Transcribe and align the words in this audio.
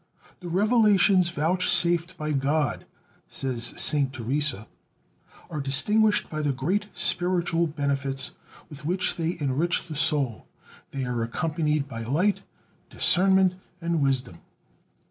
"The 0.39 0.49
revelations 0.49 1.29
vouchsafed 1.29 2.17
by 2.17 2.31
God," 2.31 2.85
says 3.27 3.63
Saint 3.79 4.11
Teresa, 4.13 4.67
"are 5.47 5.61
distinguished 5.61 6.27
by 6.27 6.41
the 6.41 6.51
great 6.51 6.87
spiritual 6.91 7.67
benefits 7.67 8.31
with 8.67 8.83
which 8.83 9.15
they 9.17 9.37
enrich 9.39 9.87
the 9.87 9.95
soul; 9.95 10.47
they 10.89 11.05
are 11.05 11.21
accompanied 11.21 11.87
by 11.87 12.01
light, 12.01 12.41
discernment, 12.89 13.53
and 13.79 14.01
wisdom." 14.01 14.39